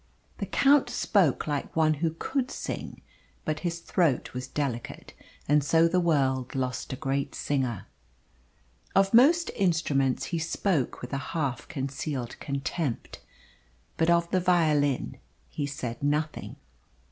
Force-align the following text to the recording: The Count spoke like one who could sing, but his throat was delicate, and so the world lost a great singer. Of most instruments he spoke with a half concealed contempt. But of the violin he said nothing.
The 0.39 0.47
Count 0.47 0.89
spoke 0.89 1.45
like 1.45 1.75
one 1.75 1.93
who 2.01 2.15
could 2.17 2.49
sing, 2.49 3.03
but 3.45 3.59
his 3.59 3.77
throat 3.81 4.33
was 4.33 4.47
delicate, 4.47 5.13
and 5.47 5.63
so 5.63 5.87
the 5.87 5.99
world 5.99 6.55
lost 6.55 6.91
a 6.91 6.95
great 6.95 7.35
singer. 7.35 7.85
Of 8.95 9.13
most 9.13 9.51
instruments 9.55 10.25
he 10.33 10.39
spoke 10.39 11.03
with 11.03 11.13
a 11.13 11.17
half 11.37 11.67
concealed 11.67 12.39
contempt. 12.39 13.19
But 13.97 14.09
of 14.09 14.31
the 14.31 14.39
violin 14.39 15.19
he 15.51 15.67
said 15.67 16.01
nothing. 16.01 16.55